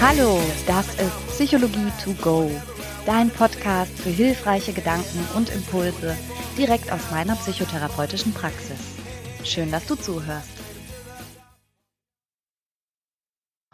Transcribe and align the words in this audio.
Hallo, 0.00 0.40
das 0.68 0.94
ist 1.00 1.26
Psychologie 1.26 1.90
to 2.04 2.12
go, 2.22 2.48
dein 3.04 3.30
Podcast 3.30 3.90
für 3.98 4.10
hilfreiche 4.10 4.72
Gedanken 4.72 5.26
und 5.34 5.50
Impulse 5.50 6.16
direkt 6.56 6.92
aus 6.92 7.10
meiner 7.10 7.34
psychotherapeutischen 7.34 8.32
Praxis. 8.32 8.78
Schön, 9.42 9.72
dass 9.72 9.88
du 9.88 9.96
zuhörst. 9.96 10.50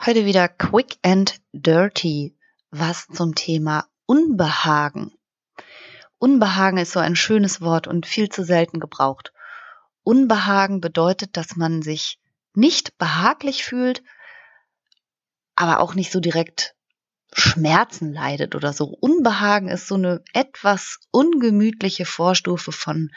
Heute 0.00 0.25
wieder 0.25 0.48
quick 0.48 0.96
and 1.02 1.43
dirty, 1.52 2.34
was 2.70 3.06
zum 3.09 3.34
Thema 3.34 3.86
Unbehagen. 4.06 5.12
Unbehagen 6.16 6.79
ist 6.79 6.93
so 6.93 7.00
ein 7.00 7.16
schönes 7.16 7.61
Wort 7.61 7.86
und 7.86 8.06
viel 8.06 8.31
zu 8.31 8.45
selten 8.45 8.81
gebraucht. 8.81 9.34
Unbehagen 10.04 10.81
bedeutet, 10.81 11.36
dass 11.36 11.56
man 11.56 11.82
sich 11.82 12.18
nicht 12.54 12.96
behaglich 12.96 13.62
fühlt, 13.62 14.03
aber 15.57 15.81
auch 15.81 15.94
nicht 15.94 16.13
so 16.13 16.21
direkt 16.21 16.75
Schmerzen 17.32 18.12
leidet 18.12 18.54
oder 18.54 18.72
so. 18.72 18.86
Unbehagen 18.86 19.68
ist 19.68 19.89
so 19.89 19.96
eine 19.96 20.22
etwas 20.32 21.00
ungemütliche 21.11 22.07
Vorstufe 22.07 22.72
von 22.72 23.11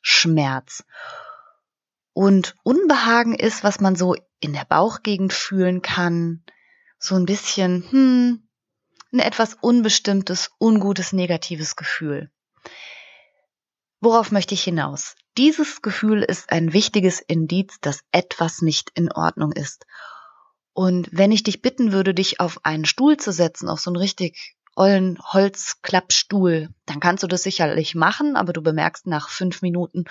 Schmerz. 0.00 0.84
Und 2.12 2.54
Unbehagen 2.62 3.34
ist, 3.34 3.62
was 3.64 3.80
man 3.80 3.94
so 3.94 4.16
in 4.40 4.52
der 4.52 4.64
Bauchgegend 4.64 5.32
fühlen 5.32 5.82
kann, 5.82 6.42
so 6.98 7.14
ein 7.14 7.26
bisschen, 7.26 7.84
hm, 7.90 8.48
ein 9.12 9.20
etwas 9.20 9.54
unbestimmtes, 9.54 10.50
ungutes, 10.58 11.12
negatives 11.12 11.76
Gefühl. 11.76 12.30
Worauf 14.00 14.30
möchte 14.30 14.54
ich 14.54 14.62
hinaus? 14.62 15.16
Dieses 15.36 15.82
Gefühl 15.82 16.22
ist 16.22 16.50
ein 16.50 16.72
wichtiges 16.72 17.20
Indiz, 17.20 17.78
dass 17.80 18.04
etwas 18.12 18.62
nicht 18.62 18.90
in 18.94 19.12
Ordnung 19.12 19.52
ist. 19.52 19.86
Und 20.78 21.08
wenn 21.10 21.32
ich 21.32 21.42
dich 21.42 21.60
bitten 21.60 21.90
würde, 21.90 22.14
dich 22.14 22.38
auf 22.38 22.64
einen 22.64 22.84
Stuhl 22.84 23.16
zu 23.16 23.32
setzen, 23.32 23.68
auf 23.68 23.80
so 23.80 23.90
einen 23.90 23.96
richtig 23.96 24.54
ollen 24.76 25.18
Holzklappstuhl, 25.20 26.68
dann 26.86 27.00
kannst 27.00 27.24
du 27.24 27.26
das 27.26 27.42
sicherlich 27.42 27.96
machen, 27.96 28.36
aber 28.36 28.52
du 28.52 28.62
bemerkst 28.62 29.08
nach 29.08 29.28
fünf 29.28 29.60
Minuten 29.60 30.04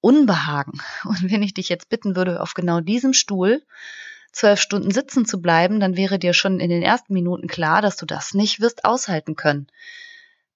Unbehagen. 0.00 0.80
Und 1.04 1.28
wenn 1.32 1.42
ich 1.42 1.54
dich 1.54 1.68
jetzt 1.68 1.88
bitten 1.88 2.14
würde, 2.14 2.40
auf 2.40 2.54
genau 2.54 2.78
diesem 2.78 3.14
Stuhl 3.14 3.64
zwölf 4.30 4.60
Stunden 4.60 4.92
sitzen 4.92 5.26
zu 5.26 5.42
bleiben, 5.42 5.80
dann 5.80 5.96
wäre 5.96 6.20
dir 6.20 6.34
schon 6.34 6.60
in 6.60 6.70
den 6.70 6.84
ersten 6.84 7.14
Minuten 7.14 7.48
klar, 7.48 7.82
dass 7.82 7.96
du 7.96 8.06
das 8.06 8.32
nicht 8.32 8.60
wirst 8.60 8.84
aushalten 8.84 9.34
können. 9.34 9.66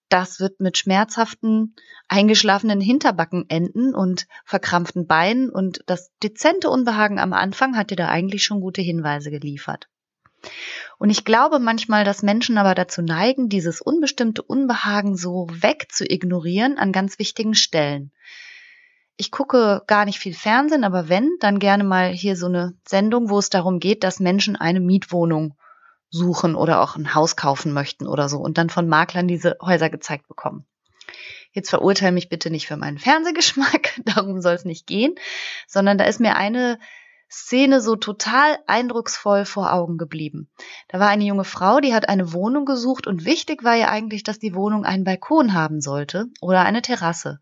Das 0.09 0.39
wird 0.39 0.61
mit 0.61 0.79
schmerzhaften, 0.79 1.75
eingeschlafenen 2.07 2.81
Hinterbacken 2.81 3.47
enden 3.49 3.95
und 3.95 4.29
verkrampften 4.45 5.07
Beinen 5.07 5.51
und 5.51 5.83
das 5.87 6.13
dezente 6.23 6.71
Unbehagen 6.71 7.19
am 7.19 7.33
Anfang 7.33 7.77
hat 7.77 7.91
dir 7.91 7.97
da 7.97 8.09
eigentlich 8.09 8.45
schon 8.45 8.61
gute 8.61 8.83
Hinweise 8.83 9.31
geliefert. 9.31 9.89
Und 10.99 11.11
ich 11.11 11.25
glaube 11.25 11.59
manchmal, 11.59 12.05
dass 12.05 12.23
Menschen 12.23 12.57
aber 12.57 12.75
dazu 12.75 13.03
neigen, 13.03 13.49
dieses 13.49 13.81
unbestimmte 13.81 14.43
Unbehagen 14.43 15.17
so 15.17 15.49
wegzuignorieren 15.51 16.79
an 16.79 16.93
ganz 16.93 17.19
wichtigen 17.19 17.55
Stellen. 17.55 18.13
Ich 19.17 19.31
gucke 19.31 19.83
gar 19.87 20.05
nicht 20.05 20.19
viel 20.19 20.35
Fernsehen, 20.35 20.85
aber 20.85 21.09
wenn, 21.09 21.37
dann 21.41 21.59
gerne 21.59 21.85
mal 21.85 22.11
hier 22.11 22.37
so 22.37 22.47
eine 22.47 22.75
Sendung, 22.87 23.31
wo 23.31 23.39
es 23.39 23.51
darum 23.51 23.81
geht, 23.81 24.05
dass 24.05 24.21
Menschen 24.21 24.57
eine 24.57 24.81
Mietwohnung 24.81 25.57
suchen 26.11 26.55
oder 26.55 26.81
auch 26.83 26.97
ein 26.97 27.15
Haus 27.15 27.37
kaufen 27.37 27.73
möchten 27.73 28.07
oder 28.07 28.29
so 28.29 28.39
und 28.39 28.59
dann 28.59 28.71
von 28.71 28.89
Maklern 28.89 29.29
diese 29.29 29.57
Häuser 29.61 29.91
gezeigt 29.91 30.29
bekommen. 30.29 30.67
Jetzt 31.53 31.71
verurteile 31.71 32.13
mich 32.13 32.29
bitte 32.29 32.51
nicht 32.51 32.67
für 32.67 32.77
meinen 32.77 32.99
Fernsehgeschmack, 32.99 34.01
darum 34.05 34.41
soll 34.41 34.55
es 34.55 34.65
nicht 34.65 34.87
gehen, 34.87 35.15
sondern 35.67 35.99
da 35.99 36.05
ist 36.05 36.21
mir 36.21 36.37
eine 36.37 36.79
Szene 37.31 37.81
so 37.81 37.97
total 37.97 38.59
eindrucksvoll 38.67 39.45
vor 39.45 39.73
Augen 39.73 39.99
geblieben. 39.99 40.49
Da 40.89 41.01
war 41.01 41.09
eine 41.09 41.25
junge 41.25 41.45
Frau, 41.45 41.81
die 41.81 41.95
hat 41.95 42.09
eine 42.09 42.33
Wohnung 42.33 42.67
gesucht 42.67 43.07
und 43.07 43.25
wichtig 43.25 43.65
war 43.65 43.77
ihr 43.77 43.91
eigentlich, 43.91 44.23
dass 44.23 44.39
die 44.39 44.55
Wohnung 44.55 44.85
einen 44.85 45.05
Balkon 45.05 45.53
haben 45.53 45.81
sollte 45.81 46.27
oder 46.41 46.61
eine 46.61 46.83
Terrasse. 46.83 47.41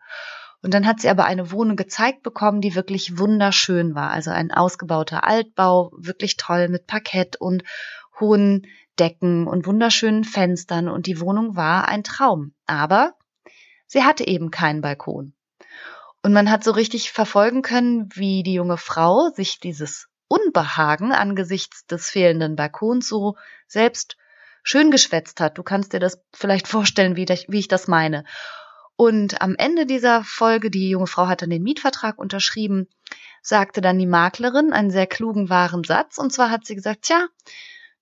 Und 0.62 0.72
dann 0.72 0.86
hat 0.86 1.00
sie 1.00 1.10
aber 1.10 1.26
eine 1.26 1.52
Wohnung 1.52 1.76
gezeigt 1.76 2.22
bekommen, 2.22 2.62
die 2.62 2.74
wirklich 2.74 3.18
wunderschön 3.18 3.94
war. 3.94 4.10
Also 4.10 4.30
ein 4.30 4.50
ausgebauter 4.50 5.24
Altbau, 5.24 5.92
wirklich 5.94 6.38
toll 6.38 6.68
mit 6.68 6.86
Parkett 6.86 7.36
und 7.36 7.64
hohen 8.20 8.66
Decken 8.98 9.46
und 9.46 9.66
wunderschönen 9.66 10.24
Fenstern 10.24 10.88
und 10.88 11.06
die 11.06 11.20
Wohnung 11.20 11.56
war 11.56 11.88
ein 11.88 12.04
Traum. 12.04 12.54
Aber 12.66 13.14
sie 13.86 14.04
hatte 14.04 14.26
eben 14.26 14.50
keinen 14.50 14.80
Balkon. 14.80 15.34
Und 16.22 16.32
man 16.32 16.50
hat 16.50 16.64
so 16.64 16.70
richtig 16.70 17.12
verfolgen 17.12 17.62
können, 17.62 18.08
wie 18.14 18.42
die 18.42 18.54
junge 18.54 18.78
Frau 18.78 19.30
sich 19.34 19.60
dieses 19.60 20.08
Unbehagen 20.28 21.12
angesichts 21.12 21.86
des 21.86 22.08
fehlenden 22.08 22.56
Balkons 22.56 23.08
so 23.08 23.36
selbst 23.66 24.16
schön 24.62 24.90
geschwätzt 24.90 25.40
hat. 25.40 25.58
Du 25.58 25.62
kannst 25.62 25.92
dir 25.92 26.00
das 26.00 26.22
vielleicht 26.32 26.68
vorstellen, 26.68 27.16
wie, 27.16 27.26
ich 27.58 27.68
das 27.68 27.88
meine. 27.88 28.24
Und 28.96 29.42
am 29.42 29.56
Ende 29.56 29.86
dieser 29.86 30.22
Folge, 30.24 30.70
die 30.70 30.88
junge 30.88 31.08
Frau 31.08 31.26
hat 31.26 31.42
dann 31.42 31.50
den 31.50 31.62
Mietvertrag 31.62 32.18
unterschrieben, 32.18 32.88
sagte 33.42 33.80
dann 33.80 33.98
die 33.98 34.06
Maklerin 34.06 34.72
einen 34.72 34.90
sehr 34.90 35.06
klugen, 35.06 35.50
wahren 35.50 35.84
Satz. 35.84 36.16
Und 36.16 36.32
zwar 36.32 36.50
hat 36.50 36.64
sie 36.64 36.76
gesagt, 36.76 37.02
tja, 37.02 37.26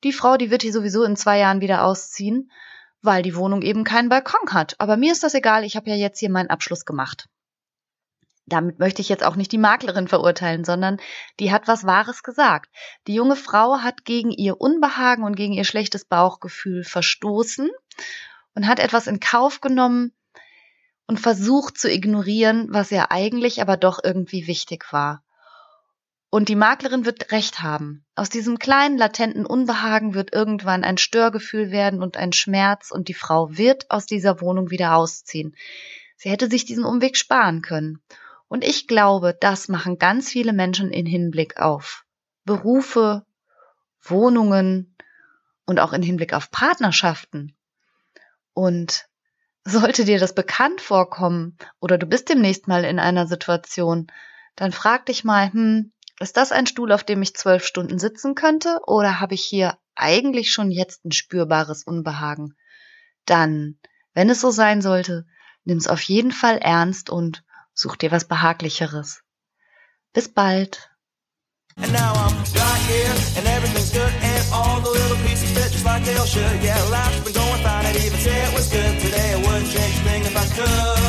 die 0.04 0.12
Frau, 0.12 0.36
die 0.36 0.50
wird 0.50 0.62
hier 0.62 0.72
sowieso 0.72 1.04
in 1.04 1.16
zwei 1.16 1.38
Jahren 1.38 1.60
wieder 1.60 1.84
ausziehen, 1.84 2.50
weil 3.02 3.22
die 3.22 3.36
Wohnung 3.36 3.62
eben 3.62 3.84
keinen 3.84 4.08
Balkon 4.08 4.52
hat. 4.52 4.76
Aber 4.78 4.96
mir 4.96 5.12
ist 5.12 5.22
das 5.22 5.34
egal, 5.34 5.64
ich 5.64 5.76
habe 5.76 5.90
ja 5.90 5.96
jetzt 5.96 6.18
hier 6.18 6.30
meinen 6.30 6.50
Abschluss 6.50 6.84
gemacht. 6.84 7.28
Damit 8.46 8.78
möchte 8.78 9.00
ich 9.00 9.08
jetzt 9.08 9.24
auch 9.24 9.36
nicht 9.36 9.52
die 9.52 9.58
Maklerin 9.58 10.08
verurteilen, 10.08 10.64
sondern 10.64 10.98
die 11.38 11.52
hat 11.52 11.68
was 11.68 11.84
Wahres 11.84 12.22
gesagt. 12.22 12.70
Die 13.06 13.14
junge 13.14 13.36
Frau 13.36 13.78
hat 13.78 14.04
gegen 14.04 14.30
ihr 14.30 14.60
Unbehagen 14.60 15.22
und 15.22 15.36
gegen 15.36 15.52
ihr 15.52 15.64
schlechtes 15.64 16.04
Bauchgefühl 16.04 16.82
verstoßen 16.82 17.70
und 18.54 18.66
hat 18.66 18.80
etwas 18.80 19.06
in 19.06 19.20
Kauf 19.20 19.60
genommen 19.60 20.12
und 21.06 21.20
versucht 21.20 21.78
zu 21.78 21.90
ignorieren, 21.90 22.66
was 22.70 22.90
ihr 22.90 23.12
eigentlich 23.12 23.62
aber 23.62 23.76
doch 23.76 24.00
irgendwie 24.02 24.46
wichtig 24.46 24.92
war. 24.92 25.22
Und 26.34 26.48
die 26.48 26.56
Maklerin 26.56 27.04
wird 27.04 27.30
recht 27.30 27.62
haben. 27.62 28.06
Aus 28.14 28.30
diesem 28.30 28.58
kleinen 28.58 28.96
latenten 28.96 29.44
Unbehagen 29.44 30.14
wird 30.14 30.32
irgendwann 30.32 30.82
ein 30.82 30.96
Störgefühl 30.96 31.70
werden 31.70 32.02
und 32.02 32.16
ein 32.16 32.32
Schmerz 32.32 32.90
und 32.90 33.08
die 33.08 33.14
Frau 33.14 33.58
wird 33.58 33.90
aus 33.90 34.06
dieser 34.06 34.40
Wohnung 34.40 34.70
wieder 34.70 34.96
ausziehen. 34.96 35.54
Sie 36.16 36.30
hätte 36.30 36.48
sich 36.48 36.64
diesen 36.64 36.84
Umweg 36.84 37.18
sparen 37.18 37.60
können. 37.60 38.00
Und 38.48 38.64
ich 38.64 38.86
glaube, 38.86 39.36
das 39.38 39.68
machen 39.68 39.98
ganz 39.98 40.30
viele 40.30 40.54
Menschen 40.54 40.90
in 40.90 41.04
Hinblick 41.04 41.60
auf 41.60 42.06
Berufe, 42.46 43.26
Wohnungen 44.00 44.96
und 45.66 45.80
auch 45.80 45.92
in 45.92 46.02
Hinblick 46.02 46.32
auf 46.32 46.50
Partnerschaften. 46.50 47.54
Und 48.54 49.06
sollte 49.64 50.06
dir 50.06 50.18
das 50.18 50.34
bekannt 50.34 50.80
vorkommen 50.80 51.58
oder 51.78 51.98
du 51.98 52.06
bist 52.06 52.30
demnächst 52.30 52.68
mal 52.68 52.86
in 52.86 52.98
einer 52.98 53.26
Situation, 53.26 54.06
dann 54.56 54.72
frag 54.72 55.04
dich 55.04 55.24
mal, 55.24 55.52
hm, 55.52 55.92
ist 56.22 56.36
das 56.36 56.52
ein 56.52 56.66
Stuhl, 56.66 56.92
auf 56.92 57.04
dem 57.04 57.20
ich 57.22 57.36
zwölf 57.36 57.64
Stunden 57.64 57.98
sitzen 57.98 58.34
könnte, 58.34 58.80
oder 58.86 59.20
habe 59.20 59.34
ich 59.34 59.44
hier 59.44 59.76
eigentlich 59.94 60.52
schon 60.52 60.70
jetzt 60.70 61.04
ein 61.04 61.12
spürbares 61.12 61.84
Unbehagen? 61.84 62.56
Dann, 63.26 63.78
wenn 64.14 64.30
es 64.30 64.40
so 64.40 64.50
sein 64.50 64.80
sollte, 64.82 65.26
nimm 65.64 65.78
es 65.78 65.88
auf 65.88 66.00
jeden 66.02 66.32
Fall 66.32 66.58
ernst 66.58 67.10
und 67.10 67.44
such 67.74 67.96
dir 67.96 68.10
was 68.10 68.26
Behaglicheres. 68.26 69.22
Bis 70.12 70.32
bald. 70.32 70.88
Good. 80.54 81.01